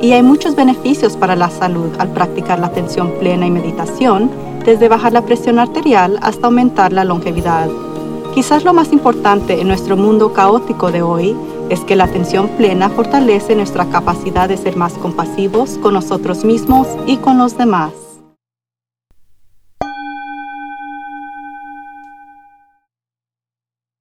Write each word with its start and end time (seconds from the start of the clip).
Y 0.00 0.12
hay 0.12 0.22
muchos 0.22 0.54
beneficios 0.54 1.16
para 1.16 1.36
la 1.36 1.50
salud 1.50 1.90
al 1.98 2.12
practicar 2.12 2.58
la 2.58 2.66
atención 2.66 3.12
plena 3.18 3.46
y 3.46 3.50
meditación, 3.50 4.30
desde 4.64 4.88
bajar 4.88 5.12
la 5.12 5.22
presión 5.22 5.58
arterial 5.58 6.18
hasta 6.22 6.46
aumentar 6.46 6.92
la 6.92 7.04
longevidad. 7.04 7.68
Quizás 8.34 8.64
lo 8.64 8.74
más 8.74 8.92
importante 8.92 9.60
en 9.60 9.68
nuestro 9.68 9.96
mundo 9.96 10.32
caótico 10.32 10.92
de 10.92 11.02
hoy 11.02 11.36
es 11.70 11.80
que 11.80 11.96
la 11.96 12.04
atención 12.04 12.48
plena 12.48 12.90
fortalece 12.90 13.56
nuestra 13.56 13.86
capacidad 13.86 14.48
de 14.48 14.56
ser 14.56 14.76
más 14.76 14.92
compasivos 14.94 15.78
con 15.78 15.94
nosotros 15.94 16.44
mismos 16.44 16.86
y 17.06 17.16
con 17.16 17.38
los 17.38 17.56
demás. 17.56 17.92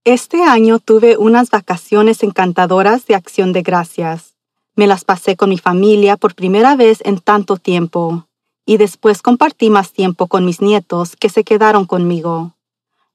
Este 0.03 0.43
año 0.43 0.77
tuve 0.77 1.17
unas 1.17 1.49
vacaciones 1.49 2.21
encantadoras 2.21 3.07
de 3.07 3.15
acción 3.15 3.53
de 3.53 3.63
gracias. 3.63 4.34
Me 4.75 4.87
las 4.87 5.05
pasé 5.05 5.37
con 5.37 5.49
mi 5.49 5.57
familia 5.57 6.17
por 6.17 6.35
primera 6.35 6.75
vez 6.75 6.99
en 7.05 7.19
tanto 7.19 7.55
tiempo, 7.55 8.27
y 8.65 8.75
después 8.75 9.21
compartí 9.21 9.69
más 9.69 9.93
tiempo 9.93 10.27
con 10.27 10.43
mis 10.43 10.61
nietos 10.61 11.15
que 11.15 11.29
se 11.29 11.45
quedaron 11.45 11.85
conmigo. 11.85 12.51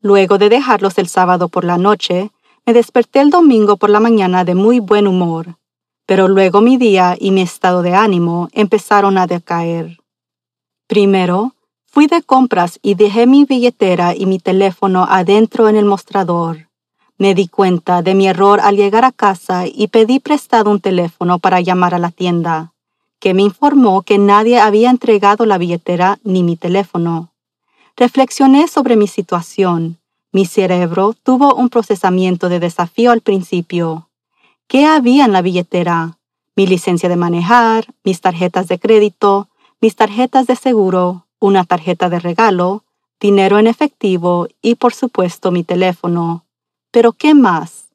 Luego 0.00 0.38
de 0.38 0.48
dejarlos 0.48 0.96
el 0.96 1.08
sábado 1.08 1.48
por 1.48 1.64
la 1.64 1.76
noche, 1.76 2.30
me 2.64 2.72
desperté 2.72 3.20
el 3.20 3.28
domingo 3.28 3.76
por 3.76 3.90
la 3.90 4.00
mañana 4.00 4.44
de 4.44 4.54
muy 4.54 4.80
buen 4.80 5.06
humor, 5.06 5.56
pero 6.06 6.28
luego 6.28 6.62
mi 6.62 6.78
día 6.78 7.14
y 7.20 7.30
mi 7.30 7.42
estado 7.42 7.82
de 7.82 7.94
ánimo 7.94 8.48
empezaron 8.52 9.18
a 9.18 9.26
decaer. 9.26 9.98
Primero, 10.86 11.54
fui 11.84 12.06
de 12.06 12.22
compras 12.22 12.78
y 12.80 12.94
dejé 12.94 13.26
mi 13.26 13.44
billetera 13.44 14.16
y 14.16 14.24
mi 14.24 14.38
teléfono 14.38 15.06
adentro 15.08 15.68
en 15.68 15.76
el 15.76 15.84
mostrador. 15.84 16.69
Me 17.20 17.36
di 17.36 17.46
cuenta 17.46 18.02
de 18.02 18.16
mi 18.16 18.26
error 18.26 18.58
al 18.60 18.74
llegar 18.74 19.04
a 19.04 19.12
casa 19.12 19.68
y 19.68 19.86
pedí 19.86 20.18
prestado 20.18 20.72
un 20.72 20.80
teléfono 20.80 21.38
para 21.38 21.60
llamar 21.60 21.94
a 21.94 22.00
la 22.00 22.10
tienda, 22.10 22.72
que 23.20 23.32
me 23.32 23.42
informó 23.42 24.02
que 24.02 24.18
nadie 24.18 24.58
había 24.58 24.90
entregado 24.90 25.46
la 25.46 25.58
billetera 25.58 26.18
ni 26.24 26.42
mi 26.42 26.56
teléfono. 26.56 27.30
Reflexioné 27.96 28.66
sobre 28.66 28.96
mi 28.96 29.06
situación 29.06 30.00
mi 30.32 30.46
cerebro 30.46 31.14
tuvo 31.24 31.54
un 31.54 31.70
procesamiento 31.70 32.48
de 32.48 32.60
desafío 32.60 33.10
al 33.10 33.20
principio. 33.20 34.08
¿Qué 34.68 34.86
había 34.86 35.24
en 35.24 35.32
la 35.32 35.42
billetera? 35.42 36.18
Mi 36.54 36.68
licencia 36.68 37.08
de 37.08 37.16
manejar, 37.16 37.86
mis 38.04 38.20
tarjetas 38.20 38.68
de 38.68 38.78
crédito, 38.78 39.48
mis 39.80 39.96
tarjetas 39.96 40.46
de 40.46 40.54
seguro, 40.54 41.26
una 41.40 41.64
tarjeta 41.64 42.08
de 42.08 42.20
regalo, 42.20 42.84
dinero 43.18 43.58
en 43.58 43.66
efectivo 43.66 44.46
y 44.62 44.76
por 44.76 44.94
supuesto 44.94 45.50
mi 45.50 45.64
teléfono. 45.64 46.44
Pero 46.90 47.12
¿qué 47.12 47.34
más? 47.34 47.88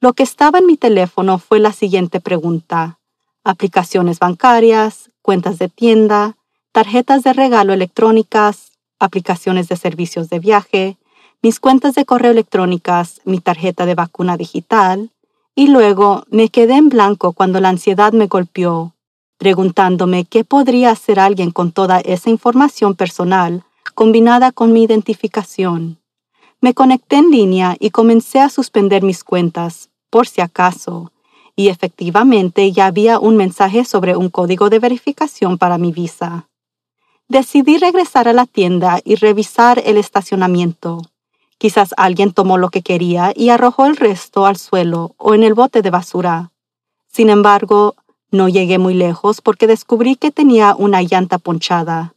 Lo 0.00 0.12
que 0.12 0.22
estaba 0.22 0.60
en 0.60 0.66
mi 0.66 0.76
teléfono 0.76 1.38
fue 1.38 1.58
la 1.58 1.72
siguiente 1.72 2.20
pregunta. 2.20 3.00
Aplicaciones 3.42 4.20
bancarias, 4.20 5.10
cuentas 5.22 5.58
de 5.58 5.68
tienda, 5.68 6.36
tarjetas 6.70 7.24
de 7.24 7.32
regalo 7.32 7.72
electrónicas, 7.72 8.78
aplicaciones 9.00 9.68
de 9.68 9.76
servicios 9.76 10.28
de 10.28 10.38
viaje, 10.38 10.98
mis 11.42 11.58
cuentas 11.58 11.94
de 11.94 12.04
correo 12.04 12.30
electrónicas, 12.30 13.20
mi 13.24 13.40
tarjeta 13.40 13.86
de 13.86 13.94
vacuna 13.94 14.36
digital, 14.36 15.10
y 15.54 15.68
luego 15.68 16.24
me 16.30 16.48
quedé 16.48 16.74
en 16.74 16.88
blanco 16.88 17.32
cuando 17.32 17.60
la 17.60 17.70
ansiedad 17.70 18.12
me 18.12 18.26
golpeó, 18.26 18.94
preguntándome 19.38 20.24
qué 20.24 20.44
podría 20.44 20.90
hacer 20.90 21.18
alguien 21.18 21.50
con 21.50 21.72
toda 21.72 21.98
esa 22.00 22.30
información 22.30 22.94
personal 22.94 23.64
combinada 23.94 24.52
con 24.52 24.72
mi 24.72 24.84
identificación. 24.84 25.97
Me 26.60 26.74
conecté 26.74 27.16
en 27.16 27.30
línea 27.30 27.76
y 27.78 27.90
comencé 27.90 28.40
a 28.40 28.48
suspender 28.48 29.04
mis 29.04 29.22
cuentas, 29.22 29.90
por 30.10 30.26
si 30.26 30.40
acaso, 30.40 31.12
y 31.54 31.68
efectivamente 31.68 32.72
ya 32.72 32.86
había 32.86 33.20
un 33.20 33.36
mensaje 33.36 33.84
sobre 33.84 34.16
un 34.16 34.28
código 34.28 34.68
de 34.68 34.80
verificación 34.80 35.56
para 35.56 35.78
mi 35.78 35.92
visa. 35.92 36.48
Decidí 37.28 37.78
regresar 37.78 38.26
a 38.26 38.32
la 38.32 38.46
tienda 38.46 39.00
y 39.04 39.14
revisar 39.14 39.80
el 39.84 39.98
estacionamiento. 39.98 41.02
Quizás 41.58 41.94
alguien 41.96 42.32
tomó 42.32 42.58
lo 42.58 42.70
que 42.70 42.82
quería 42.82 43.32
y 43.36 43.50
arrojó 43.50 43.86
el 43.86 43.96
resto 43.96 44.46
al 44.46 44.56
suelo 44.56 45.14
o 45.16 45.34
en 45.34 45.44
el 45.44 45.54
bote 45.54 45.82
de 45.82 45.90
basura. 45.90 46.52
Sin 47.06 47.30
embargo, 47.30 47.94
no 48.30 48.48
llegué 48.48 48.78
muy 48.78 48.94
lejos 48.94 49.40
porque 49.40 49.66
descubrí 49.66 50.16
que 50.16 50.30
tenía 50.30 50.74
una 50.76 51.02
llanta 51.02 51.38
ponchada. 51.38 52.14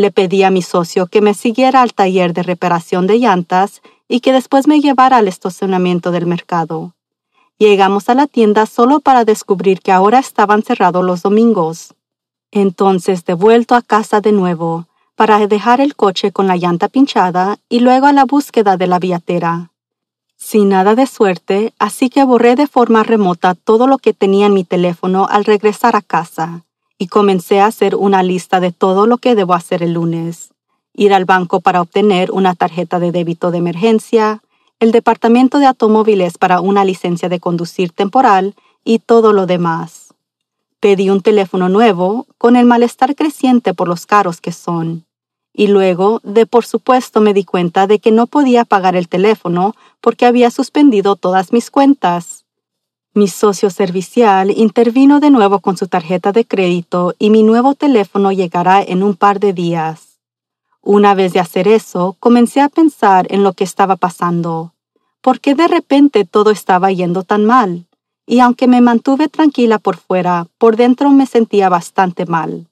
Le 0.00 0.10
pedí 0.10 0.44
a 0.44 0.50
mi 0.50 0.62
socio 0.62 1.08
que 1.08 1.20
me 1.20 1.34
siguiera 1.34 1.82
al 1.82 1.92
taller 1.92 2.32
de 2.32 2.42
reparación 2.42 3.06
de 3.06 3.18
llantas 3.18 3.82
y 4.08 4.20
que 4.20 4.32
después 4.32 4.66
me 4.66 4.80
llevara 4.80 5.18
al 5.18 5.28
estacionamiento 5.28 6.10
del 6.10 6.24
mercado. 6.24 6.94
Llegamos 7.58 8.08
a 8.08 8.14
la 8.14 8.26
tienda 8.26 8.64
solo 8.64 9.00
para 9.00 9.26
descubrir 9.26 9.82
que 9.82 9.92
ahora 9.92 10.18
estaban 10.18 10.62
cerrados 10.62 11.04
los 11.04 11.20
domingos. 11.20 11.92
Entonces, 12.50 13.26
de 13.26 13.34
vuelto 13.34 13.74
a 13.74 13.82
casa 13.82 14.22
de 14.22 14.32
nuevo, 14.32 14.86
para 15.16 15.46
dejar 15.46 15.82
el 15.82 15.94
coche 15.94 16.32
con 16.32 16.46
la 16.46 16.56
llanta 16.56 16.88
pinchada 16.88 17.58
y 17.68 17.80
luego 17.80 18.06
a 18.06 18.14
la 18.14 18.24
búsqueda 18.24 18.78
de 18.78 18.86
la 18.86 18.98
billetera. 19.00 19.70
Sin 20.38 20.70
nada 20.70 20.94
de 20.94 21.06
suerte, 21.06 21.74
así 21.78 22.08
que 22.08 22.24
borré 22.24 22.56
de 22.56 22.66
forma 22.66 23.02
remota 23.02 23.54
todo 23.54 23.86
lo 23.86 23.98
que 23.98 24.14
tenía 24.14 24.46
en 24.46 24.54
mi 24.54 24.64
teléfono 24.64 25.26
al 25.28 25.44
regresar 25.44 25.94
a 25.94 26.00
casa 26.00 26.64
y 27.00 27.06
comencé 27.06 27.60
a 27.60 27.66
hacer 27.66 27.96
una 27.96 28.22
lista 28.22 28.60
de 28.60 28.72
todo 28.72 29.06
lo 29.06 29.16
que 29.16 29.34
debo 29.34 29.54
hacer 29.54 29.82
el 29.82 29.94
lunes. 29.94 30.50
Ir 30.92 31.14
al 31.14 31.24
banco 31.24 31.60
para 31.60 31.80
obtener 31.80 32.30
una 32.30 32.54
tarjeta 32.54 33.00
de 33.00 33.10
débito 33.10 33.50
de 33.50 33.56
emergencia, 33.56 34.42
el 34.80 34.92
departamento 34.92 35.58
de 35.58 35.64
automóviles 35.64 36.36
para 36.36 36.60
una 36.60 36.84
licencia 36.84 37.30
de 37.30 37.40
conducir 37.40 37.90
temporal 37.90 38.54
y 38.84 38.98
todo 38.98 39.32
lo 39.32 39.46
demás. 39.46 40.12
Pedí 40.78 41.08
un 41.08 41.22
teléfono 41.22 41.70
nuevo 41.70 42.26
con 42.36 42.54
el 42.54 42.66
malestar 42.66 43.16
creciente 43.16 43.72
por 43.72 43.88
los 43.88 44.04
caros 44.04 44.42
que 44.42 44.52
son. 44.52 45.06
Y 45.54 45.68
luego, 45.68 46.20
de 46.22 46.44
por 46.44 46.66
supuesto, 46.66 47.22
me 47.22 47.32
di 47.32 47.44
cuenta 47.44 47.86
de 47.86 47.98
que 47.98 48.12
no 48.12 48.26
podía 48.26 48.66
pagar 48.66 48.94
el 48.94 49.08
teléfono 49.08 49.74
porque 50.02 50.26
había 50.26 50.50
suspendido 50.50 51.16
todas 51.16 51.50
mis 51.50 51.70
cuentas. 51.70 52.39
Mi 53.12 53.26
socio 53.26 53.70
servicial 53.70 54.52
intervino 54.56 55.18
de 55.18 55.32
nuevo 55.32 55.58
con 55.58 55.76
su 55.76 55.88
tarjeta 55.88 56.30
de 56.30 56.44
crédito 56.44 57.16
y 57.18 57.30
mi 57.30 57.42
nuevo 57.42 57.74
teléfono 57.74 58.30
llegará 58.30 58.80
en 58.80 59.02
un 59.02 59.16
par 59.16 59.40
de 59.40 59.52
días. 59.52 60.20
Una 60.80 61.14
vez 61.14 61.32
de 61.32 61.40
hacer 61.40 61.66
eso, 61.66 62.16
comencé 62.20 62.60
a 62.60 62.68
pensar 62.68 63.26
en 63.30 63.42
lo 63.42 63.52
que 63.52 63.64
estaba 63.64 63.96
pasando. 63.96 64.74
¿Por 65.22 65.40
qué 65.40 65.56
de 65.56 65.66
repente 65.66 66.24
todo 66.24 66.52
estaba 66.52 66.92
yendo 66.92 67.24
tan 67.24 67.44
mal? 67.44 67.86
Y 68.26 68.38
aunque 68.38 68.68
me 68.68 68.80
mantuve 68.80 69.28
tranquila 69.28 69.80
por 69.80 69.96
fuera, 69.96 70.46
por 70.56 70.76
dentro 70.76 71.10
me 71.10 71.26
sentía 71.26 71.68
bastante 71.68 72.26
mal. 72.26 72.68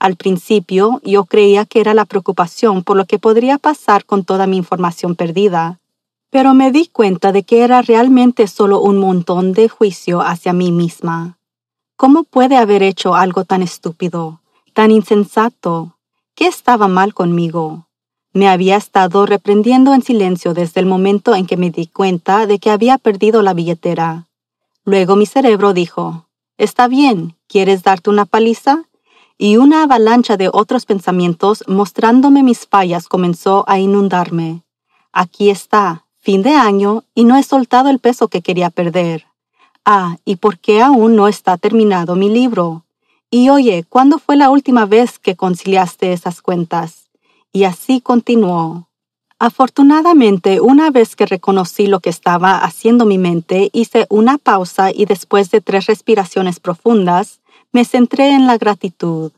Al 0.00 0.16
principio 0.16 1.00
yo 1.04 1.26
creía 1.26 1.64
que 1.64 1.78
era 1.78 1.94
la 1.94 2.06
preocupación 2.06 2.82
por 2.82 2.96
lo 2.96 3.04
que 3.04 3.20
podría 3.20 3.56
pasar 3.56 4.04
con 4.04 4.24
toda 4.24 4.48
mi 4.48 4.56
información 4.56 5.14
perdida, 5.14 5.78
pero 6.36 6.52
me 6.52 6.70
di 6.70 6.86
cuenta 6.88 7.32
de 7.32 7.44
que 7.44 7.62
era 7.62 7.80
realmente 7.80 8.46
solo 8.46 8.82
un 8.82 8.98
montón 8.98 9.54
de 9.54 9.70
juicio 9.70 10.20
hacia 10.20 10.52
mí 10.52 10.70
misma. 10.70 11.38
¿Cómo 11.96 12.24
puede 12.24 12.58
haber 12.58 12.82
hecho 12.82 13.14
algo 13.14 13.46
tan 13.46 13.62
estúpido, 13.62 14.42
tan 14.74 14.90
insensato? 14.90 15.96
¿Qué 16.34 16.46
estaba 16.46 16.88
mal 16.88 17.14
conmigo? 17.14 17.86
Me 18.34 18.48
había 18.48 18.76
estado 18.76 19.24
reprendiendo 19.24 19.94
en 19.94 20.02
silencio 20.02 20.52
desde 20.52 20.78
el 20.82 20.84
momento 20.84 21.34
en 21.34 21.46
que 21.46 21.56
me 21.56 21.70
di 21.70 21.86
cuenta 21.86 22.46
de 22.46 22.58
que 22.58 22.68
había 22.68 22.98
perdido 22.98 23.40
la 23.40 23.54
billetera. 23.54 24.26
Luego 24.84 25.16
mi 25.16 25.24
cerebro 25.24 25.72
dijo, 25.72 26.26
Está 26.58 26.86
bien, 26.86 27.34
¿quieres 27.48 27.82
darte 27.82 28.10
una 28.10 28.26
paliza? 28.26 28.84
y 29.38 29.56
una 29.56 29.84
avalancha 29.84 30.36
de 30.36 30.50
otros 30.52 30.84
pensamientos 30.84 31.64
mostrándome 31.66 32.42
mis 32.42 32.66
fallas 32.66 33.08
comenzó 33.08 33.64
a 33.66 33.78
inundarme. 33.78 34.64
Aquí 35.12 35.48
está, 35.48 36.05
fin 36.26 36.42
de 36.42 36.56
año, 36.56 37.04
y 37.14 37.22
no 37.22 37.36
he 37.36 37.44
soltado 37.44 37.88
el 37.88 38.00
peso 38.00 38.26
que 38.26 38.42
quería 38.42 38.70
perder. 38.70 39.26
Ah, 39.84 40.16
¿y 40.24 40.34
por 40.34 40.58
qué 40.58 40.82
aún 40.82 41.14
no 41.14 41.28
está 41.28 41.56
terminado 41.56 42.16
mi 42.16 42.28
libro? 42.28 42.84
Y 43.30 43.48
oye, 43.48 43.84
¿cuándo 43.88 44.18
fue 44.18 44.34
la 44.34 44.50
última 44.50 44.86
vez 44.86 45.20
que 45.20 45.36
conciliaste 45.36 46.12
esas 46.12 46.42
cuentas? 46.42 47.10
Y 47.52 47.62
así 47.62 48.00
continuó. 48.00 48.88
Afortunadamente, 49.38 50.60
una 50.60 50.90
vez 50.90 51.14
que 51.14 51.26
reconocí 51.26 51.86
lo 51.86 52.00
que 52.00 52.10
estaba 52.10 52.58
haciendo 52.58 53.06
mi 53.06 53.18
mente, 53.18 53.70
hice 53.72 54.06
una 54.10 54.36
pausa 54.36 54.90
y 54.92 55.04
después 55.04 55.52
de 55.52 55.60
tres 55.60 55.86
respiraciones 55.86 56.58
profundas, 56.58 57.38
me 57.70 57.84
centré 57.84 58.30
en 58.30 58.48
la 58.48 58.58
gratitud. 58.58 59.30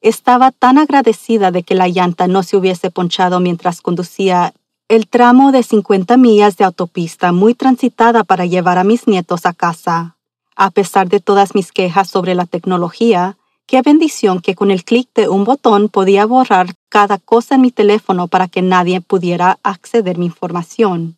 Estaba 0.00 0.52
tan 0.52 0.78
agradecida 0.78 1.50
de 1.50 1.64
que 1.64 1.74
la 1.74 1.88
llanta 1.88 2.28
no 2.28 2.44
se 2.44 2.56
hubiese 2.56 2.92
ponchado 2.92 3.40
mientras 3.40 3.80
conducía 3.80 4.54
el 4.88 5.08
tramo 5.08 5.52
de 5.52 5.62
50 5.62 6.16
millas 6.16 6.56
de 6.56 6.64
autopista 6.64 7.32
muy 7.32 7.54
transitada 7.54 8.24
para 8.24 8.46
llevar 8.46 8.78
a 8.78 8.84
mis 8.84 9.06
nietos 9.06 9.46
a 9.46 9.52
casa. 9.52 10.16
A 10.54 10.70
pesar 10.70 11.08
de 11.08 11.20
todas 11.20 11.54
mis 11.54 11.72
quejas 11.72 12.08
sobre 12.08 12.34
la 12.34 12.46
tecnología, 12.46 13.36
Qué 13.66 13.82
bendición 13.82 14.40
que 14.40 14.54
con 14.54 14.70
el 14.70 14.84
clic 14.84 15.08
de 15.12 15.28
un 15.28 15.42
botón 15.42 15.88
podía 15.88 16.24
borrar 16.24 16.76
cada 16.88 17.18
cosa 17.18 17.56
en 17.56 17.62
mi 17.62 17.72
teléfono 17.72 18.28
para 18.28 18.46
que 18.46 18.62
nadie 18.62 19.00
pudiera 19.00 19.58
acceder 19.64 20.18
mi 20.18 20.26
información. 20.26 21.16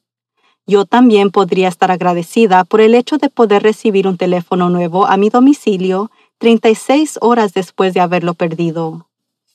Yo 0.66 0.86
también 0.86 1.30
podría 1.30 1.68
estar 1.68 1.90
agradecida 1.90 2.64
por 2.64 2.80
el 2.80 2.94
hecho 2.94 3.18
de 3.18 3.28
poder 3.28 3.62
recibir 3.62 4.08
un 4.08 4.16
teléfono 4.16 4.70
nuevo 4.70 5.06
a 5.06 5.18
mi 5.18 5.28
domicilio 5.28 6.10
36 6.38 7.18
horas 7.20 7.52
después 7.52 7.92
de 7.92 8.00
haberlo 8.00 8.32
perdido. 8.32 9.07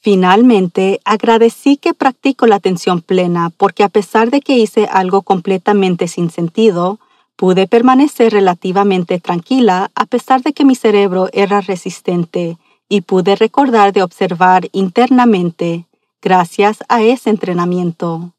Finalmente, 0.03 0.99
agradecí 1.05 1.77
que 1.77 1.93
practico 1.93 2.45
la 2.45 2.57
atención 2.57 3.01
plena 3.01 3.51
porque 3.55 3.85
a 3.85 3.87
pesar 3.87 4.31
de 4.31 4.41
que 4.41 4.57
hice 4.57 4.85
algo 4.91 5.21
completamente 5.21 6.09
sin 6.09 6.29
sentido, 6.29 6.99
pude 7.37 7.67
permanecer 7.67 8.33
relativamente 8.33 9.21
tranquila 9.21 9.91
a 9.95 10.05
pesar 10.05 10.41
de 10.41 10.51
que 10.51 10.65
mi 10.65 10.75
cerebro 10.75 11.29
era 11.31 11.61
resistente 11.61 12.57
y 12.89 12.99
pude 12.99 13.37
recordar 13.37 13.93
de 13.93 14.03
observar 14.03 14.67
internamente 14.73 15.85
gracias 16.21 16.83
a 16.89 17.01
ese 17.01 17.29
entrenamiento. 17.29 18.33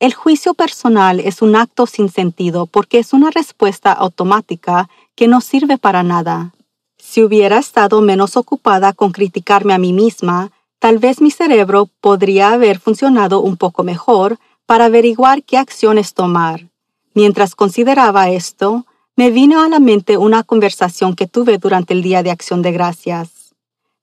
El 0.00 0.12
juicio 0.12 0.54
personal 0.54 1.20
es 1.20 1.40
un 1.40 1.54
acto 1.54 1.86
sin 1.86 2.08
sentido 2.08 2.66
porque 2.66 2.98
es 2.98 3.12
una 3.12 3.30
respuesta 3.30 3.92
automática 3.92 4.88
que 5.14 5.28
no 5.28 5.40
sirve 5.40 5.78
para 5.78 6.02
nada. 6.02 6.52
Si 6.98 7.22
hubiera 7.22 7.58
estado 7.58 8.00
menos 8.00 8.36
ocupada 8.36 8.92
con 8.92 9.12
criticarme 9.12 9.72
a 9.72 9.78
mí 9.78 9.92
misma, 9.92 10.50
tal 10.78 10.98
vez 10.98 11.20
mi 11.20 11.30
cerebro 11.30 11.88
podría 12.00 12.52
haber 12.52 12.78
funcionado 12.78 13.40
un 13.40 13.56
poco 13.56 13.82
mejor 13.82 14.38
para 14.66 14.86
averiguar 14.86 15.42
qué 15.42 15.58
acciones 15.58 16.14
tomar. 16.14 16.68
Mientras 17.14 17.54
consideraba 17.54 18.30
esto, 18.30 18.84
me 19.16 19.30
vino 19.30 19.62
a 19.62 19.68
la 19.68 19.80
mente 19.80 20.18
una 20.18 20.42
conversación 20.42 21.16
que 21.16 21.26
tuve 21.26 21.56
durante 21.56 21.94
el 21.94 22.02
Día 22.02 22.22
de 22.22 22.30
Acción 22.30 22.60
de 22.60 22.72
Gracias. 22.72 23.54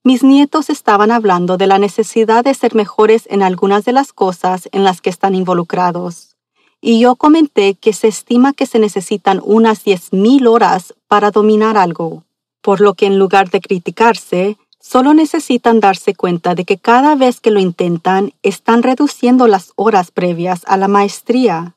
Mis 0.04 0.24
nietos 0.24 0.70
estaban 0.70 1.12
hablando 1.12 1.56
de 1.56 1.68
la 1.68 1.78
necesidad 1.78 2.44
de 2.44 2.54
ser 2.54 2.76
mejores 2.76 3.28
en 3.30 3.44
algunas 3.44 3.86
de 3.86 3.94
las 3.94 4.12
cosas 4.12 4.68
en 4.72 4.84
las 4.84 5.00
que 5.00 5.10
están 5.10 5.36
involucrados. 5.36 6.36
Y 6.82 7.00
yo 7.00 7.16
comenté 7.16 7.76
que 7.76 7.94
se 7.94 8.08
estima 8.08 8.52
que 8.52 8.66
se 8.66 8.80
necesitan 8.80 9.40
unas 9.46 9.86
10.000 9.86 10.46
horas 10.50 10.94
para 11.08 11.32
dominar 11.32 11.78
algo, 11.78 12.24
por 12.62 12.82
lo 12.82 12.96
que 12.96 13.06
en 13.06 13.18
lugar 13.18 13.50
de 13.50 13.62
criticarse, 13.62 14.58
solo 14.84 15.16
necesitan 15.16 15.80
darse 15.80 16.14
cuenta 16.14 16.54
de 16.54 16.66
que 16.66 16.78
cada 16.78 17.16
vez 17.16 17.40
que 17.40 17.50
lo 17.50 17.60
intentan 17.60 18.34
están 18.44 18.84
reduciendo 18.84 19.48
las 19.48 19.72
horas 19.78 20.12
previas 20.12 20.62
a 20.68 20.78
la 20.78 20.88
maestría. 20.88 21.76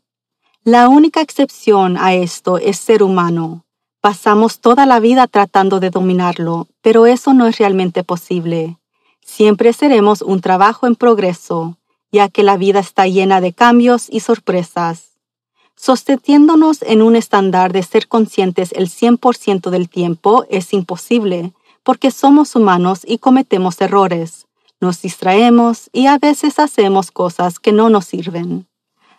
La 0.64 0.88
única 0.88 1.22
excepción 1.22 1.96
a 1.96 2.14
esto 2.14 2.58
es 2.58 2.76
ser 2.76 3.02
humano, 3.02 3.66
Pasamos 4.06 4.60
toda 4.60 4.86
la 4.86 5.00
vida 5.00 5.26
tratando 5.26 5.80
de 5.80 5.90
dominarlo, 5.90 6.68
pero 6.80 7.06
eso 7.06 7.34
no 7.34 7.48
es 7.48 7.58
realmente 7.58 8.04
posible. 8.04 8.78
Siempre 9.20 9.72
seremos 9.72 10.22
un 10.22 10.40
trabajo 10.40 10.86
en 10.86 10.94
progreso, 10.94 11.76
ya 12.12 12.28
que 12.28 12.44
la 12.44 12.56
vida 12.56 12.78
está 12.78 13.08
llena 13.08 13.40
de 13.40 13.52
cambios 13.52 14.06
y 14.08 14.20
sorpresas. 14.20 15.18
Sosteniéndonos 15.74 16.82
en 16.82 17.02
un 17.02 17.16
estándar 17.16 17.72
de 17.72 17.82
ser 17.82 18.06
conscientes 18.06 18.70
el 18.76 18.88
100% 18.88 19.70
del 19.70 19.88
tiempo 19.88 20.46
es 20.50 20.72
imposible, 20.72 21.52
porque 21.86 22.10
somos 22.10 22.56
humanos 22.56 23.02
y 23.06 23.18
cometemos 23.18 23.80
errores. 23.80 24.48
Nos 24.80 25.02
distraemos 25.02 25.88
y 25.92 26.08
a 26.08 26.18
veces 26.18 26.58
hacemos 26.58 27.12
cosas 27.12 27.60
que 27.60 27.70
no 27.70 27.90
nos 27.90 28.06
sirven. 28.06 28.66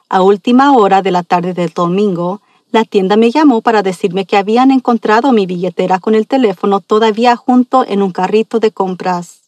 A 0.10 0.22
última 0.22 0.74
hora 0.74 1.02
de 1.02 1.12
la 1.12 1.24
tarde 1.24 1.54
del 1.54 1.70
domingo, 1.70 2.42
la 2.70 2.84
tienda 2.84 3.16
me 3.16 3.32
llamó 3.32 3.62
para 3.62 3.84
decirme 3.84 4.26
que 4.26 4.36
habían 4.36 4.72
encontrado 4.72 5.32
mi 5.32 5.46
billetera 5.46 6.00
con 6.00 6.14
el 6.14 6.28
teléfono 6.28 6.82
todavía 6.82 7.38
junto 7.38 7.86
en 7.88 8.02
un 8.02 8.12
carrito 8.12 8.60
de 8.60 8.72
compras. 8.72 9.44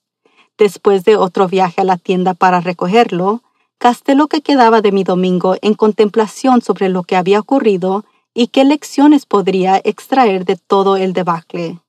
Después 0.57 1.03
de 1.03 1.17
otro 1.17 1.49
viaje 1.49 1.81
a 1.81 1.83
la 1.83 1.97
tienda 1.97 2.33
para 2.33 2.61
recogerlo, 2.61 3.41
gasté 3.81 4.15
lo 4.15 4.27
que 4.27 4.39
quedaba 4.39 4.79
de 4.79 4.93
mi 4.93 5.03
domingo 5.03 5.57
en 5.61 5.73
contemplación 5.73 6.61
sobre 6.61 6.87
lo 6.87 7.03
que 7.03 7.17
había 7.17 7.41
ocurrido 7.41 8.05
y 8.33 8.47
qué 8.47 8.63
lecciones 8.63 9.25
podría 9.25 9.81
extraer 9.83 10.45
de 10.45 10.55
todo 10.55 10.95
el 10.95 11.11
debacle. 11.11 11.79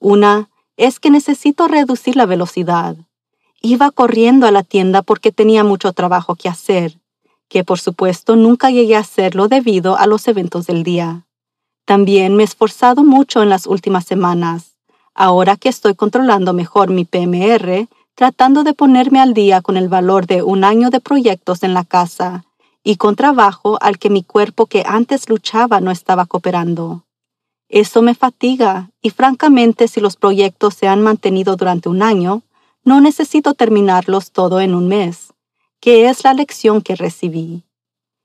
Una 0.00 0.48
es 0.76 1.00
que 1.00 1.10
necesito 1.10 1.68
reducir 1.68 2.16
la 2.16 2.26
velocidad. 2.26 2.96
Iba 3.60 3.90
corriendo 3.90 4.46
a 4.46 4.50
la 4.50 4.62
tienda 4.62 5.02
porque 5.02 5.32
tenía 5.32 5.64
mucho 5.64 5.92
trabajo 5.92 6.34
que 6.34 6.48
hacer 6.48 6.98
que 7.48 7.64
por 7.64 7.78
supuesto 7.78 8.36
nunca 8.36 8.70
llegué 8.70 8.96
a 8.96 9.00
hacerlo 9.00 9.48
debido 9.48 9.96
a 9.96 10.06
los 10.06 10.26
eventos 10.28 10.66
del 10.66 10.82
día. 10.82 11.26
También 11.84 12.34
me 12.34 12.42
he 12.42 12.46
esforzado 12.46 13.04
mucho 13.04 13.42
en 13.42 13.48
las 13.48 13.66
últimas 13.66 14.04
semanas, 14.04 14.76
ahora 15.14 15.56
que 15.56 15.68
estoy 15.68 15.94
controlando 15.94 16.52
mejor 16.52 16.90
mi 16.90 17.04
PMR, 17.04 17.88
tratando 18.14 18.64
de 18.64 18.74
ponerme 18.74 19.20
al 19.20 19.34
día 19.34 19.60
con 19.60 19.76
el 19.76 19.88
valor 19.88 20.26
de 20.26 20.42
un 20.42 20.64
año 20.64 20.90
de 20.90 21.00
proyectos 21.00 21.62
en 21.62 21.74
la 21.74 21.84
casa 21.84 22.44
y 22.82 22.96
con 22.96 23.14
trabajo 23.14 23.78
al 23.80 23.98
que 23.98 24.10
mi 24.10 24.22
cuerpo 24.22 24.66
que 24.66 24.84
antes 24.86 25.28
luchaba 25.28 25.80
no 25.80 25.90
estaba 25.90 26.26
cooperando. 26.26 27.05
Eso 27.68 28.02
me 28.02 28.14
fatiga 28.14 28.90
y 29.02 29.10
francamente 29.10 29.88
si 29.88 30.00
los 30.00 30.16
proyectos 30.16 30.74
se 30.74 30.88
han 30.88 31.02
mantenido 31.02 31.56
durante 31.56 31.88
un 31.88 32.02
año, 32.02 32.42
no 32.84 33.00
necesito 33.00 33.54
terminarlos 33.54 34.30
todo 34.30 34.60
en 34.60 34.74
un 34.74 34.88
mes 34.88 35.32
que 35.80 36.08
es 36.08 36.24
la 36.24 36.34
lección 36.34 36.82
que 36.82 36.96
recibí. 36.96 37.62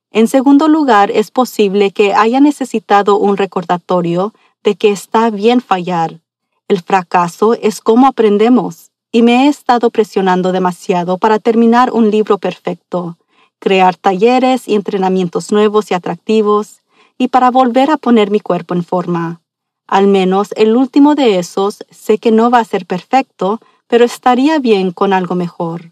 En 0.09 0.27
segundo 0.27 0.67
lugar, 0.67 1.11
es 1.11 1.31
posible 1.31 1.91
que 1.91 2.13
haya 2.13 2.39
necesitado 2.39 3.17
un 3.17 3.37
recordatorio 3.37 4.33
de 4.63 4.75
que 4.75 4.91
está 4.91 5.29
bien 5.29 5.61
fallar. 5.61 6.19
El 6.67 6.81
fracaso 6.81 7.53
es 7.53 7.79
como 7.79 8.07
aprendemos, 8.07 8.91
y 9.11 9.21
me 9.21 9.45
he 9.45 9.47
estado 9.47 9.89
presionando 9.89 10.51
demasiado 10.51 11.17
para 11.17 11.39
terminar 11.39 11.91
un 11.91 12.09
libro 12.11 12.37
perfecto, 12.37 13.17
crear 13.59 13.95
talleres 13.95 14.67
y 14.67 14.75
entrenamientos 14.75 15.51
nuevos 15.51 15.91
y 15.91 15.93
atractivos, 15.93 16.80
y 17.21 17.27
para 17.27 17.51
volver 17.51 17.91
a 17.91 17.97
poner 17.97 18.31
mi 18.31 18.39
cuerpo 18.39 18.73
en 18.73 18.83
forma. 18.83 19.41
Al 19.85 20.07
menos 20.07 20.53
el 20.55 20.75
último 20.75 21.13
de 21.13 21.37
esos 21.37 21.85
sé 21.91 22.17
que 22.17 22.31
no 22.31 22.49
va 22.49 22.57
a 22.57 22.65
ser 22.65 22.87
perfecto, 22.87 23.59
pero 23.85 24.05
estaría 24.05 24.57
bien 24.57 24.89
con 24.89 25.13
algo 25.13 25.35
mejor. 25.35 25.91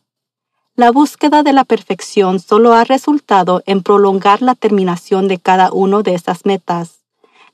La 0.73 0.89
búsqueda 0.89 1.43
de 1.43 1.53
la 1.53 1.65
perfección 1.65 2.39
solo 2.39 2.73
ha 2.73 2.83
resultado 2.83 3.61
en 3.67 3.83
prolongar 3.83 4.41
la 4.41 4.55
terminación 4.55 5.27
de 5.27 5.37
cada 5.37 5.71
uno 5.71 6.01
de 6.01 6.15
esas 6.15 6.47
metas. 6.47 7.01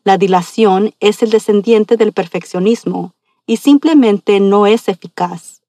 La 0.06 0.18
dilación 0.18 0.94
es 1.02 1.22
el 1.22 1.30
descendiente 1.30 1.98
del 1.98 2.14
perfeccionismo 2.14 3.14
y 3.46 3.58
simplemente 3.58 4.40
no 4.40 4.68
es 4.68 4.88
eficaz. 4.88 5.64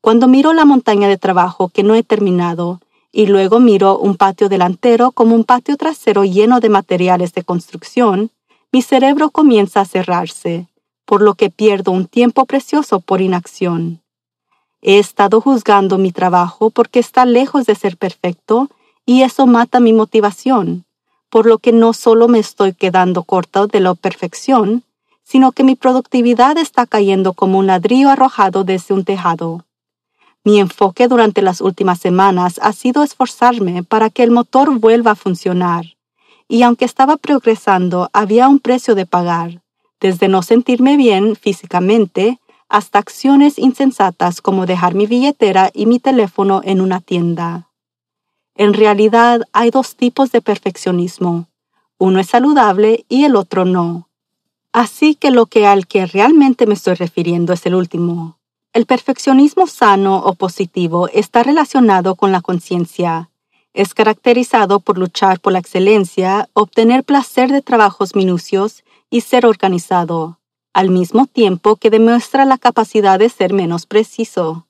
Cuando 0.00 0.28
miro 0.28 0.54
la 0.54 0.64
montaña 0.64 1.08
de 1.08 1.18
trabajo 1.18 1.68
que 1.68 1.82
no 1.82 1.94
he 1.94 2.02
terminado 2.02 2.80
y 3.12 3.26
luego 3.26 3.60
miro 3.60 3.98
un 3.98 4.16
patio 4.16 4.48
delantero 4.48 5.10
como 5.10 5.34
un 5.34 5.44
patio 5.44 5.76
trasero 5.76 6.24
lleno 6.24 6.60
de 6.60 6.68
materiales 6.68 7.32
de 7.34 7.42
construcción, 7.42 8.30
mi 8.72 8.82
cerebro 8.82 9.30
comienza 9.30 9.80
a 9.80 9.84
cerrarse, 9.84 10.68
por 11.04 11.22
lo 11.22 11.34
que 11.34 11.50
pierdo 11.50 11.90
un 11.90 12.06
tiempo 12.06 12.46
precioso 12.46 13.00
por 13.00 13.20
inacción. 13.20 14.00
He 14.80 14.98
estado 14.98 15.40
juzgando 15.40 15.98
mi 15.98 16.12
trabajo 16.12 16.70
porque 16.70 17.00
está 17.00 17.26
lejos 17.26 17.66
de 17.66 17.74
ser 17.74 17.96
perfecto 17.96 18.70
y 19.04 19.22
eso 19.22 19.46
mata 19.46 19.80
mi 19.80 19.92
motivación, 19.92 20.84
por 21.28 21.46
lo 21.46 21.58
que 21.58 21.72
no 21.72 21.92
solo 21.92 22.28
me 22.28 22.38
estoy 22.38 22.72
quedando 22.72 23.24
corta 23.24 23.66
de 23.66 23.80
la 23.80 23.94
perfección, 23.94 24.84
sino 25.24 25.52
que 25.52 25.64
mi 25.64 25.74
productividad 25.74 26.56
está 26.58 26.86
cayendo 26.86 27.32
como 27.34 27.58
un 27.58 27.66
ladrillo 27.66 28.08
arrojado 28.08 28.64
desde 28.64 28.94
un 28.94 29.04
tejado. 29.04 29.64
Mi 30.42 30.58
enfoque 30.58 31.06
durante 31.06 31.42
las 31.42 31.60
últimas 31.60 31.98
semanas 32.00 32.58
ha 32.62 32.72
sido 32.72 33.02
esforzarme 33.02 33.82
para 33.82 34.08
que 34.08 34.22
el 34.22 34.30
motor 34.30 34.78
vuelva 34.78 35.10
a 35.10 35.16
funcionar, 35.16 35.84
y 36.48 36.62
aunque 36.62 36.86
estaba 36.86 37.18
progresando, 37.18 38.08
había 38.14 38.48
un 38.48 38.58
precio 38.58 38.94
de 38.94 39.04
pagar, 39.04 39.60
desde 40.00 40.28
no 40.28 40.42
sentirme 40.42 40.96
bien 40.96 41.36
físicamente 41.36 42.40
hasta 42.70 42.98
acciones 42.98 43.58
insensatas 43.58 44.40
como 44.40 44.64
dejar 44.64 44.94
mi 44.94 45.06
billetera 45.06 45.70
y 45.74 45.84
mi 45.86 45.98
teléfono 45.98 46.62
en 46.64 46.80
una 46.80 47.00
tienda. 47.00 47.68
En 48.54 48.72
realidad 48.72 49.42
hay 49.52 49.70
dos 49.70 49.96
tipos 49.96 50.32
de 50.32 50.40
perfeccionismo. 50.40 51.48
Uno 51.98 52.18
es 52.18 52.28
saludable 52.28 53.04
y 53.08 53.24
el 53.24 53.36
otro 53.36 53.64
no. 53.64 54.08
Así 54.72 55.14
que 55.14 55.30
lo 55.30 55.46
que 55.46 55.66
al 55.66 55.86
que 55.86 56.06
realmente 56.06 56.66
me 56.66 56.74
estoy 56.74 56.94
refiriendo 56.94 57.52
es 57.52 57.66
el 57.66 57.74
último. 57.74 58.39
El 58.72 58.86
perfeccionismo 58.86 59.66
sano 59.66 60.18
o 60.18 60.34
positivo 60.34 61.08
está 61.08 61.42
relacionado 61.42 62.14
con 62.14 62.30
la 62.30 62.40
conciencia. 62.40 63.28
es 63.72 63.94
caracterizado 63.94 64.80
por 64.80 64.98
luchar 64.98 65.38
por 65.38 65.52
la 65.52 65.60
excelencia, 65.60 66.48
obtener 66.54 67.04
placer 67.04 67.52
de 67.52 67.62
trabajos 67.62 68.16
minucios 68.16 68.82
y 69.10 69.20
ser 69.20 69.46
organizado, 69.46 70.40
al 70.72 70.90
mismo 70.90 71.26
tiempo 71.26 71.76
que 71.76 71.88
demuestra 71.88 72.44
la 72.44 72.58
capacidad 72.58 73.20
de 73.20 73.28
ser 73.28 73.52
menos 73.52 73.86
preciso. 73.86 74.66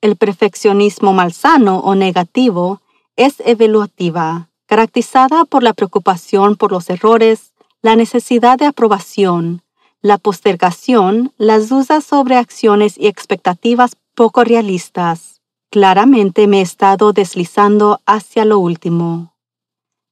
El 0.00 0.14
perfeccionismo 0.14 1.12
malsano 1.12 1.80
o 1.80 1.96
negativo 1.96 2.80
es 3.16 3.34
evaluativa, 3.44 4.50
caracterizada 4.66 5.44
por 5.44 5.64
la 5.64 5.72
preocupación 5.72 6.54
por 6.54 6.70
los 6.70 6.88
errores, 6.90 7.52
la 7.82 7.96
necesidad 7.96 8.56
de 8.56 8.66
aprobación, 8.66 9.63
la 10.04 10.18
postergación, 10.18 11.32
las 11.38 11.70
dudas 11.70 12.04
sobre 12.04 12.36
acciones 12.36 12.98
y 12.98 13.06
expectativas 13.06 13.96
poco 14.14 14.44
realistas. 14.44 15.40
Claramente 15.70 16.46
me 16.46 16.58
he 16.58 16.60
estado 16.60 17.14
deslizando 17.14 18.02
hacia 18.04 18.44
lo 18.44 18.58
último. 18.58 19.32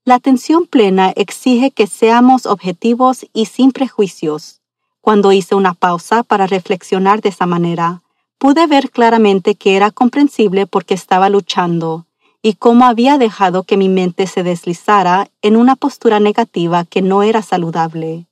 La 0.07 0.15
atención 0.15 0.67
plena 0.67 1.13
exige 1.15 1.73
que 1.73 1.87
seamos 1.87 2.47
objetivos 2.47 3.27
y 3.35 3.45
sin 3.45 3.71
prejuicios. 3.71 4.63
Cuando 5.03 5.31
hice 5.31 5.55
una 5.57 5.75
pausa 5.75 6.23
para 6.23 6.47
reflexionar 6.47 7.21
de 7.21 7.29
esa 7.29 7.45
manera, 7.45 8.01
pude 8.39 8.67
ver 8.67 8.91
claramente 8.91 9.57
que 9.57 9.77
era 9.77 9.91
comprensible 9.91 10.67
porque 10.67 10.95
estaba 10.95 11.29
luchando 11.29 12.07
y 12.41 12.55
cómo 12.55 12.87
había 12.87 13.19
dejado 13.19 13.65
que 13.65 13.77
mi 13.77 13.91
mente 13.91 14.27
se 14.27 14.43
deslizara 14.43 15.29
en 15.43 15.55
una 15.55 15.77
postura 15.77 16.19
negativa 16.19 16.87
que 16.87 17.03
no 17.03 17.23
era 17.23 17.43
saludable. 17.43 18.27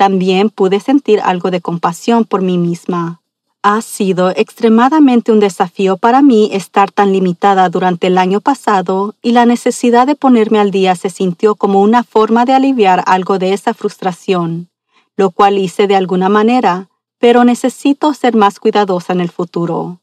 También 0.00 0.48
pude 0.48 0.80
sentir 0.80 1.20
algo 1.20 1.50
de 1.50 1.60
compasión 1.60 2.24
por 2.24 2.40
mí 2.40 2.56
misma 2.56 3.20
ha 3.62 3.82
sido 3.82 4.30
extremadamente 4.30 5.32
un 5.32 5.40
desafío 5.40 5.98
para 5.98 6.22
mí 6.22 6.48
estar 6.52 6.90
tan 6.90 7.12
limitada 7.12 7.68
durante 7.68 8.06
el 8.06 8.16
año 8.16 8.40
pasado 8.40 9.14
y 9.20 9.32
la 9.32 9.44
necesidad 9.44 10.06
de 10.06 10.14
ponerme 10.14 10.58
al 10.58 10.70
día 10.70 10.96
se 10.96 11.10
sintió 11.10 11.54
como 11.54 11.82
una 11.82 12.02
forma 12.02 12.46
de 12.46 12.54
aliviar 12.54 13.02
algo 13.06 13.38
de 13.38 13.52
esa 13.52 13.74
frustración, 13.74 14.70
lo 15.16 15.30
cual 15.30 15.58
hice 15.58 15.86
de 15.86 15.96
alguna 15.96 16.30
manera, 16.30 16.88
pero 17.18 17.44
necesito 17.44 18.14
ser 18.14 18.34
más 18.34 18.58
cuidadosa 18.60 19.12
en 19.12 19.20
el 19.20 19.30
futuro. 19.30 20.00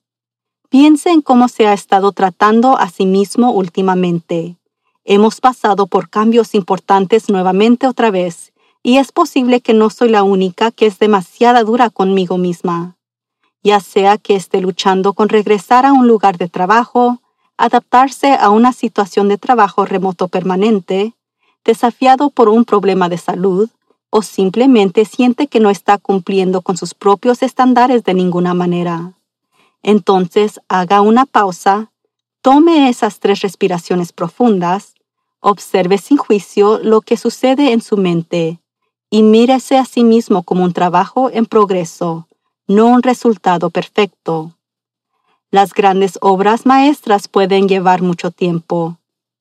Piense 0.70 1.10
en 1.10 1.22
cómo 1.22 1.48
se 1.48 1.66
ha 1.66 1.74
estado 1.74 2.12
tratando 2.12 2.78
a 2.78 2.90
sí 2.90 3.08
mismo 3.08 3.52
últimamente. 3.52 4.58
Hemos 5.04 5.42
pasado 5.42 5.88
por 5.88 6.10
cambios 6.10 6.54
importantes 6.54 7.30
nuevamente 7.30 7.88
otra 7.88 8.12
vez, 8.12 8.52
y 8.88 9.00
es 9.00 9.12
posible 9.12 9.60
que 9.60 9.74
no 9.74 9.90
soy 9.90 10.08
la 10.10 10.24
única 10.24 10.72
que 10.72 10.86
es 10.86 10.98
demasiada 10.98 11.64
dura 11.64 11.90
conmigo 11.90 12.38
misma 12.38 12.98
ya 13.68 13.82
sea 13.82 14.18
que 14.18 14.36
esté 14.36 14.62
luchando 14.62 15.12
con 15.12 15.28
regresar 15.28 15.86
a 15.86 15.92
un 15.92 16.08
lugar 16.08 16.38
de 16.38 16.48
trabajo, 16.48 17.22
adaptarse 17.58 18.34
a 18.34 18.50
una 18.50 18.72
situación 18.72 19.28
de 19.28 19.38
trabajo 19.38 19.84
remoto 19.84 20.30
permanente, 20.30 21.16
desafiado 21.66 22.30
por 22.30 22.48
un 22.48 22.64
problema 22.64 23.10
de 23.10 23.18
salud, 23.18 23.70
o 24.10 24.22
simplemente 24.22 25.04
siente 25.04 25.48
que 25.48 25.60
no 25.60 25.70
está 25.70 25.98
cumpliendo 25.98 26.62
con 26.62 26.78
sus 26.78 26.94
propios 26.94 27.44
estándares 27.44 28.06
de 28.06 28.14
ninguna 28.14 28.54
manera. 28.54 29.16
Entonces 29.84 30.62
haga 30.70 31.02
una 31.02 31.26
pausa, 31.26 31.92
tome 32.42 32.88
esas 32.88 33.20
tres 33.20 33.42
respiraciones 33.42 34.14
profundas, 34.14 34.94
observe 35.42 35.98
sin 35.98 36.16
juicio 36.16 36.80
lo 36.82 37.02
que 37.02 37.18
sucede 37.18 37.74
en 37.74 37.82
su 37.82 37.98
mente 37.98 38.62
y 39.10 39.24
mírese 39.24 39.78
a 39.78 39.86
sí 39.86 40.04
mismo 40.04 40.44
como 40.44 40.64
un 40.64 40.74
trabajo 40.74 41.30
en 41.32 41.46
progreso, 41.46 42.28
no 42.68 42.88
un 42.88 43.04
resultado 43.04 43.70
perfecto. 43.70 44.54
Las 45.50 45.74
grandes 45.74 46.18
obras 46.22 46.66
maestras 46.66 47.28
pueden 47.28 47.70
llevar 47.70 48.02
mucho 48.02 48.32
tiempo. 48.32 48.98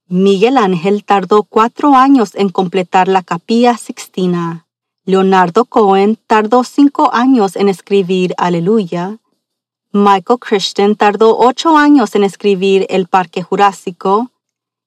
Miguel 0.08 0.56
Ángel 0.56 1.04
tardó 1.04 1.42
cuatro 1.42 1.96
años 1.96 2.36
en 2.36 2.48
completar 2.48 3.08
la 3.08 3.22
capilla 3.22 3.76
sixtina. 3.76 4.66
Leonardo 5.04 5.64
Cohen 5.64 6.16
tardó 6.28 6.62
cinco 6.62 7.10
años 7.12 7.56
en 7.56 7.68
escribir 7.68 8.34
Aleluya. 8.38 9.18
Michael 9.90 10.38
Christian 10.38 10.94
tardó 10.94 11.38
ocho 11.38 11.76
años 11.76 12.14
en 12.14 12.22
escribir 12.22 12.86
El 12.88 13.06
Parque 13.06 13.42
Jurásico. 13.42 14.30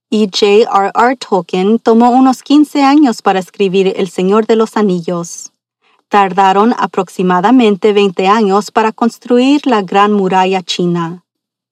Y 0.09 0.25
J.R.R. 0.27 1.15
Tolkien 1.17 1.79
tomó 1.79 2.09
unos 2.11 2.43
quince 2.43 2.83
años 2.83 3.21
para 3.21 3.39
escribir 3.39 3.93
El 3.95 4.09
Señor 4.09 4.47
de 4.47 4.55
los 4.55 4.75
Anillos 4.75 5.51
tardaron 6.09 6.73
aproximadamente 6.77 7.93
20 7.93 8.27
años 8.27 8.71
para 8.71 8.91
construir 8.91 9.65
la 9.65 9.83
Gran 9.83 10.11
Muralla 10.11 10.63
China 10.63 11.23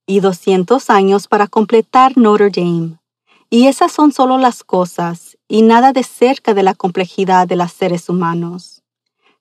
y 0.06 0.20
200 0.22 0.90
años 0.90 1.28
para 1.28 1.48
completar 1.48 2.16
Notre 2.18 2.52
Dame. 2.52 3.00
Y 3.50 3.68
esas 3.68 3.92
son 3.92 4.14
solo 4.14 4.38
las 4.38 4.64
cosas 4.64 5.38
y 5.48 5.64
nada 5.64 5.92
de 5.92 6.04
cerca 6.04 6.54
de 6.54 6.64
la 6.64 6.76
complejidad 6.76 7.48
de 7.48 7.56
los 7.56 7.72
seres 7.72 8.10
humanos. 8.10 8.84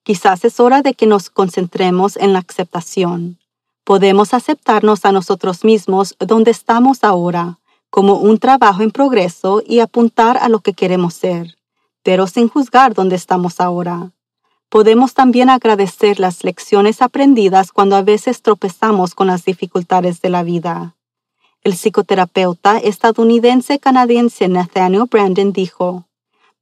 Quizás 0.02 0.44
es 0.44 0.60
hora 0.60 0.82
de 0.82 0.94
que 0.94 1.06
nos 1.06 1.28
concentremos 1.30 2.16
en 2.16 2.32
la 2.32 2.38
aceptación. 2.38 3.38
Podemos 3.84 4.32
aceptarnos 4.32 5.04
a 5.04 5.12
nosotros 5.12 5.64
mismos 5.64 6.16
donde 6.18 6.52
estamos 6.52 7.04
ahora, 7.04 7.58
como 7.90 8.14
un 8.14 8.38
trabajo 8.38 8.82
en 8.82 8.90
progreso 8.90 9.62
y 9.66 9.80
apuntar 9.80 10.36
a 10.38 10.48
lo 10.48 10.60
que 10.60 10.72
queremos 10.72 11.14
ser, 11.14 11.56
pero 12.02 12.26
sin 12.26 12.48
juzgar 12.48 12.94
dónde 12.94 13.16
estamos 13.16 13.60
ahora 13.60 14.12
Podemos 14.68 15.14
también 15.14 15.48
agradecer 15.48 16.18
las 16.18 16.42
lecciones 16.42 17.00
aprendidas 17.00 17.70
cuando 17.70 17.94
a 17.94 18.02
veces 18.02 18.42
tropezamos 18.42 19.14
con 19.14 19.28
las 19.28 19.44
dificultades 19.44 20.20
de 20.20 20.28
la 20.28 20.42
vida. 20.42 20.96
El 21.62 21.74
psicoterapeuta 21.74 22.78
estadounidense 22.78 23.78
canadiense 23.78 24.48
Nathaniel 24.48 25.04
Brandon 25.08 25.52
dijo, 25.52 26.06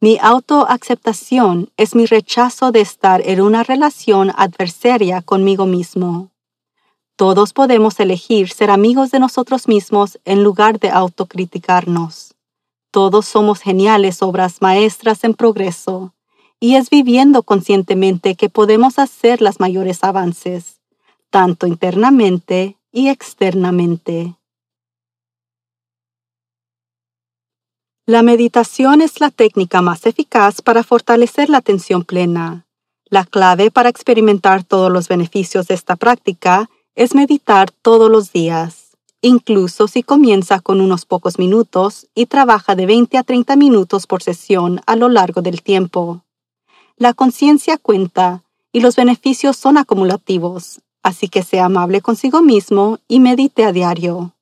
Mi 0.01 0.19
autoaceptación 0.21 1.71
es 1.79 1.95
mi 1.95 2.05
rechazo 2.05 2.73
de 2.73 2.83
estar 2.83 3.23
en 3.27 3.41
una 3.41 3.63
relación 3.63 4.33
adversaria 4.37 5.23
conmigo 5.23 5.65
mismo. 5.65 6.31
Todos 7.17 7.53
podemos 7.53 8.01
elegir 8.01 8.49
ser 8.49 8.71
amigos 8.71 9.13
de 9.13 9.21
nosotros 9.21 9.69
mismos 9.69 10.19
en 10.25 10.43
lugar 10.43 10.81
de 10.81 10.91
autocriticarnos. 10.91 12.35
Todos 12.91 13.27
somos 13.27 13.61
geniales 13.61 14.21
obras 14.21 14.61
maestras 14.61 15.23
en 15.23 15.35
progreso 15.35 16.13
y 16.59 16.75
es 16.75 16.91
viviendo 16.91 17.45
conscientemente 17.45 18.35
que 18.35 18.49
podemos 18.49 18.99
hacer 18.99 19.41
los 19.43 19.61
mayores 19.61 20.03
avances, 20.03 20.81
tanto 21.31 21.69
internamente 21.69 22.79
y 22.91 23.09
externamente. 23.09 24.35
La 28.07 28.23
meditación 28.23 29.01
es 29.01 29.21
la 29.21 29.31
técnica 29.31 29.83
más 29.83 30.05
eficaz 30.05 30.63
para 30.63 30.83
fortalecer 30.83 31.49
la 31.49 31.59
atención 31.59 32.05
plena. 32.05 32.67
La 33.05 33.25
clave 33.25 33.71
para 33.71 33.89
experimentar 33.89 34.65
todos 34.65 34.91
los 34.91 35.07
beneficios 35.07 35.69
de 35.69 35.75
esta 35.75 35.95
práctica 35.95 36.69
es 36.95 37.15
meditar 37.15 37.71
todos 37.71 38.11
los 38.11 38.33
días, 38.33 38.97
incluso 39.21 39.89
si 39.89 40.03
comienza 40.03 40.61
con 40.61 40.81
unos 40.81 41.07
pocos 41.07 41.39
minutos 41.39 42.07
y 42.15 42.27
trabaja 42.27 42.75
de 42.77 42.87
20 42.87 43.19
a 43.19 43.23
30 43.25 43.57
minutos 43.57 44.07
por 44.07 44.23
sesión 44.23 44.81
a 44.87 44.95
lo 44.95 45.09
largo 45.09 45.43
del 45.43 45.63
tiempo. 45.63 46.23
La 46.97 47.13
conciencia 47.15 47.79
cuenta 47.79 48.45
y 48.73 48.81
los 48.81 48.95
beneficios 48.95 49.57
son 49.57 49.77
acumulativos, 49.79 50.81
así 51.03 51.29
que 51.29 51.43
sea 51.43 51.65
amable 51.65 52.01
consigo 52.01 52.43
mismo 52.43 52.99
y 53.09 53.19
medite 53.19 53.65
a 53.65 53.73
diario. 53.73 54.33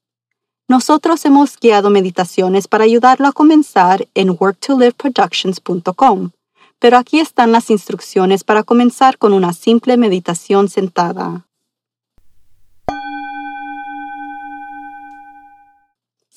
Nosotros 0.68 1.24
hemos 1.24 1.58
guiado 1.58 1.88
meditaciones 1.90 2.68
para 2.68 2.84
ayudarlo 2.84 3.28
a 3.28 3.32
comenzar 3.32 4.08
en 4.14 4.36
worktoliveproductions.com, 4.38 6.30
pero 6.78 6.98
aquí 6.98 7.20
están 7.20 7.52
las 7.52 7.70
instrucciones 7.70 8.44
para 8.44 8.62
comenzar 8.62 9.16
con 9.16 9.32
una 9.32 9.52
simple 9.54 9.96
meditación 9.96 10.68
sentada. 10.68 11.46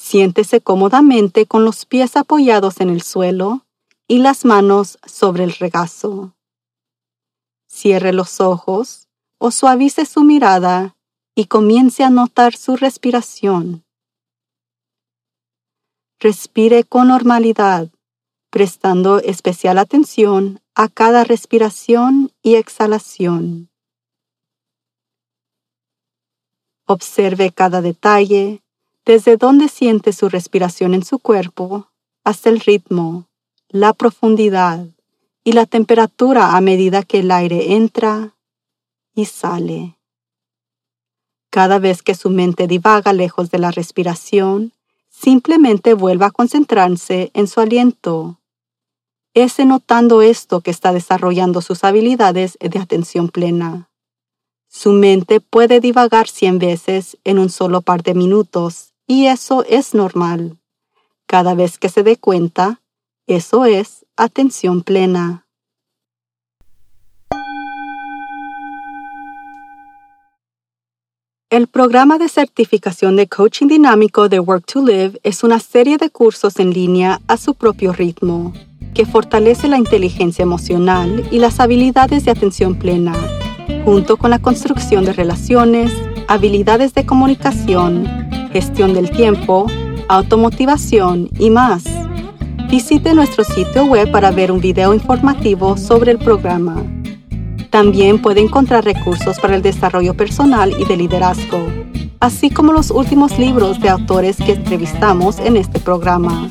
Siéntese 0.07 0.61
cómodamente 0.61 1.47
con 1.47 1.65
los 1.65 1.87
pies 1.87 2.15
apoyados 2.15 2.79
en 2.79 2.91
el 2.91 3.01
suelo 3.01 3.65
y 4.07 4.19
las 4.19 4.45
manos 4.45 4.99
sobre 5.03 5.43
el 5.43 5.51
regazo. 5.51 6.35
Cierre 7.67 8.13
los 8.13 8.39
ojos 8.39 9.07
o 9.39 9.49
suavice 9.49 10.05
su 10.05 10.21
mirada 10.21 10.95
y 11.33 11.45
comience 11.45 12.03
a 12.03 12.11
notar 12.11 12.55
su 12.55 12.75
respiración. 12.75 13.83
Respire 16.19 16.83
con 16.83 17.07
normalidad, 17.07 17.89
prestando 18.51 19.17
especial 19.17 19.79
atención 19.79 20.61
a 20.75 20.87
cada 20.87 21.23
respiración 21.23 22.31
y 22.43 22.57
exhalación. 22.57 23.71
Observe 26.85 27.51
cada 27.51 27.81
detalle, 27.81 28.61
desde 29.05 29.37
donde 29.37 29.69
siente 29.69 30.13
su 30.13 30.29
respiración 30.29 30.93
en 30.93 31.03
su 31.03 31.19
cuerpo 31.19 31.89
hasta 32.23 32.49
el 32.49 32.59
ritmo 32.59 33.27
la 33.69 33.91
profundidad 33.91 34.87
y 35.43 35.51
la 35.51 35.65
temperatura 35.65 36.55
a 36.55 36.61
medida 36.61 37.03
que 37.03 37.19
el 37.19 37.29
aire 37.29 37.73
entra 37.73 38.35
y 39.13 39.25
sale. 39.25 39.97
Cada 41.49 41.77
vez 41.77 42.01
que 42.01 42.15
su 42.15 42.29
mente 42.29 42.67
divaga 42.67 43.11
lejos 43.11 43.51
de 43.51 43.59
la 43.59 43.71
respiración, 43.71 44.71
simplemente 45.09 45.93
vuelva 45.93 46.27
a 46.27 46.31
concentrarse 46.31 47.31
en 47.33 47.47
su 47.47 47.59
aliento. 47.59 48.39
Es 49.33 49.59
notando 49.59 50.21
esto 50.21 50.61
que 50.61 50.71
está 50.71 50.93
desarrollando 50.93 51.61
sus 51.61 51.83
habilidades 51.83 52.57
de 52.59 52.79
atención 52.79 53.27
plena. 53.27 53.89
Su 54.69 54.91
mente 54.93 55.41
puede 55.41 55.79
divagar 55.79 56.27
cien 56.27 56.59
veces 56.59 57.17
en 57.23 57.39
un 57.39 57.49
solo 57.49 57.81
par 57.81 58.03
de 58.03 58.13
minutos, 58.13 58.94
y 59.07 59.27
eso 59.27 59.63
es 59.67 59.93
normal. 59.93 60.57
Cada 61.27 61.53
vez 61.55 61.77
que 61.77 61.89
se 61.89 62.03
dé 62.03 62.17
cuenta, 62.17 62.81
eso 63.27 63.65
es 63.65 64.05
atención 64.15 64.83
plena. 64.83 65.45
El 71.51 71.67
programa 71.67 72.17
de 72.17 72.27
certificación 72.27 73.15
de 73.15 73.27
coaching 73.27 73.67
dinámico 73.67 74.27
de 74.29 74.39
Work 74.39 74.65
to 74.65 74.85
Live 74.85 75.19
es 75.23 75.43
una 75.43 75.59
serie 75.59 75.97
de 75.97 76.09
cursos 76.09 76.59
en 76.59 76.71
línea 76.71 77.21
a 77.27 77.37
su 77.37 77.53
propio 77.53 77.93
ritmo, 77.93 78.51
que 78.93 79.05
fortalece 79.05 79.67
la 79.67 79.77
inteligencia 79.77 80.43
emocional 80.43 81.25
y 81.31 81.39
las 81.39 81.59
habilidades 81.59 82.25
de 82.25 82.31
atención 82.31 82.75
plena, 82.75 83.13
junto 83.85 84.17
con 84.17 84.31
la 84.31 84.39
construcción 84.39 85.05
de 85.05 85.13
relaciones, 85.13 85.93
habilidades 86.27 86.93
de 86.93 87.05
comunicación, 87.05 88.24
gestión 88.55 88.93
del 88.93 89.11
tiempo, 89.11 89.67
automotivación 90.07 91.29
y 91.37 91.49
más. 91.49 91.83
Visite 92.69 93.13
nuestro 93.13 93.43
sitio 93.43 93.83
web 93.83 94.09
para 94.11 94.31
ver 94.31 94.49
un 94.49 94.61
video 94.61 94.93
informativo 94.93 95.75
sobre 95.75 96.13
el 96.13 96.19
programa. 96.19 96.81
También 97.69 98.21
puede 98.21 98.39
encontrar 98.39 98.85
recursos 98.85 99.41
para 99.41 99.57
el 99.57 99.61
desarrollo 99.61 100.13
personal 100.13 100.73
y 100.79 100.85
de 100.85 100.95
liderazgo, 100.95 101.67
así 102.21 102.49
como 102.49 102.71
los 102.71 102.91
últimos 102.91 103.37
libros 103.37 103.81
de 103.81 103.89
autores 103.89 104.37
que 104.37 104.53
entrevistamos 104.53 105.37
en 105.39 105.57
este 105.57 105.81
programa. 105.81 106.49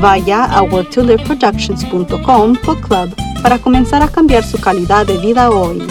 Vaya 0.00 0.44
a 0.44 0.62
worktoliveproductions.com 0.62 2.54
club 2.54 3.12
para 3.42 3.58
comenzar 3.58 4.04
a 4.04 4.08
cambiar 4.08 4.44
su 4.44 4.60
calidad 4.60 5.04
de 5.04 5.18
vida 5.18 5.50
hoy. 5.50 5.82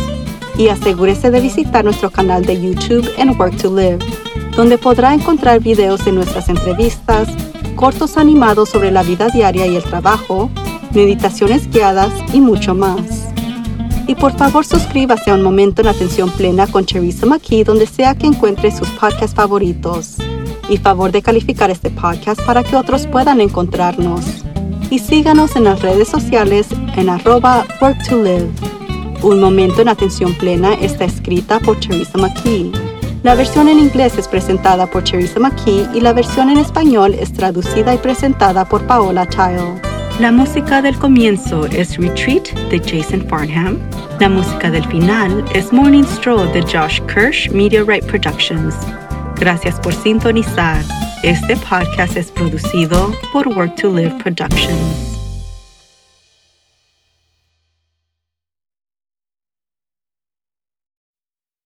Y 0.58 0.70
asegúrese 0.70 1.32
de 1.32 1.42
visitar 1.42 1.84
nuestro 1.84 2.10
canal 2.12 2.46
de 2.46 2.62
YouTube 2.62 3.12
en 3.18 3.38
Work 3.38 3.58
to 3.58 3.76
Live, 3.76 4.00
donde 4.56 4.78
podrá 4.78 5.14
encontrar 5.14 5.60
videos 5.60 6.06
de 6.06 6.12
nuestras 6.12 6.50
entrevistas, 6.50 7.28
cortos 7.76 8.18
animados 8.18 8.70
sobre 8.70 8.92
la 8.92 9.04
vida 9.04 9.30
diaria 9.30 9.66
y 9.68 9.76
el 9.76 9.84
trabajo, 9.84 10.50
meditaciones 10.94 11.70
guiadas 11.70 12.12
y 12.34 12.42
mucho 12.42 12.76
más. 12.76 13.30
Y 14.08 14.16
por 14.16 14.38
favor 14.38 14.66
suscríbase 14.66 15.32
a 15.32 15.36
Un 15.36 15.44
Momento 15.44 15.82
en 15.82 15.88
Atención 15.88 16.30
Plena 16.30 16.68
con 16.68 16.86
Teresa 16.86 17.26
McKee 17.26 17.64
donde 17.64 17.88
sea 17.88 18.16
que 18.16 18.28
encuentre 18.28 18.70
sus 18.72 18.90
podcasts 18.90 19.36
favoritos. 19.36 20.18
Y 20.70 20.78
favor 20.78 21.12
de 21.12 21.22
calificar 21.22 21.70
este 21.72 21.90
podcast 21.90 22.42
para 22.42 22.64
que 22.64 22.76
otros 22.76 23.08
puedan 23.08 23.42
encontrarnos. 23.42 24.22
Y 24.90 25.00
síganos 25.00 25.56
en 25.56 25.66
las 25.66 25.82
redes 25.82 26.08
sociales 26.08 26.68
en 26.96 27.10
arroba. 27.10 27.66
Un 29.22 29.40
Momento 29.40 29.82
en 29.82 29.90
Atención 29.90 30.34
Plena 30.34 30.74
está 30.74 31.06
escrita 31.06 31.60
por 31.60 31.80
Teresa 31.80 32.18
McKee. 32.18 32.93
La 33.24 33.36
versión 33.36 33.70
en 33.70 33.80
inglés 33.80 34.18
es 34.18 34.28
presentada 34.28 34.86
por 34.86 35.06
Teresa 35.06 35.40
McKee 35.40 35.88
y 35.94 36.02
la 36.02 36.12
versión 36.12 36.50
en 36.50 36.58
español 36.58 37.16
es 37.18 37.32
traducida 37.32 37.94
y 37.94 37.98
presentada 37.98 38.66
por 38.66 38.86
Paola 38.86 39.26
Tile. 39.26 39.82
La 40.20 40.30
música 40.30 40.82
del 40.82 40.98
comienzo 41.00 41.66
es 41.68 41.96
Retreat 41.96 42.50
de 42.70 42.80
Jason 42.80 43.26
Farnham. 43.30 43.80
La 44.20 44.28
música 44.28 44.70
del 44.70 44.86
final 44.88 45.46
es 45.56 45.72
Morning 45.72 46.04
Stroll 46.04 46.52
de 46.52 46.64
Josh 46.64 47.00
Kirsch 47.08 47.50
Media 47.50 47.86
Right 47.88 48.06
Productions. 48.06 48.76
Gracias 49.40 49.80
por 49.80 49.94
sintonizar. 49.94 50.84
Este 51.24 51.56
podcast 51.56 52.18
es 52.18 52.30
producido 52.30 53.10
por 53.32 53.48
Work 53.48 53.78
to 53.78 53.90
Live 53.90 54.18
Productions. 54.22 55.13